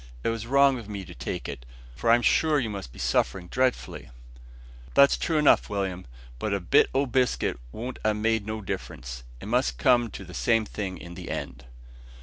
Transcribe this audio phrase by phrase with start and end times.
[0.23, 1.63] It was wrong of me to take it,
[1.95, 4.09] for I'm sure you must be suffering dreadfully."
[4.95, 6.07] "That's true enough, Will'm;
[6.39, 9.23] but a bit o' biscuit wouldn't a made no difference.
[9.39, 11.65] It must come to the same thing in the end."